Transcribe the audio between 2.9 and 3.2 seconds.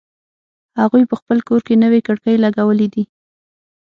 دي